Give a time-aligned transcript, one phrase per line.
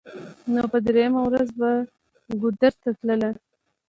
[0.53, 1.69] نو په درېمه ورځ به
[2.41, 3.29] ګودر ته تله.